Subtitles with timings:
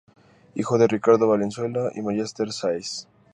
[0.55, 3.07] Hijo de "Ricardo Valenzuela" y "María Ester Sáez".